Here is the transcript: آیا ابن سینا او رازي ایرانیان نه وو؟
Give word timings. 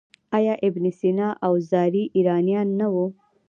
آیا 0.37 0.53
ابن 0.67 0.83
سینا 0.99 1.29
او 1.45 1.53
رازي 1.71 2.03
ایرانیان 2.15 2.67
نه 2.79 2.87
وو؟ 2.93 3.05